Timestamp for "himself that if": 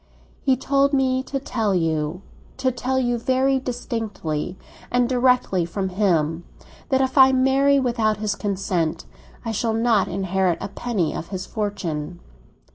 5.89-7.19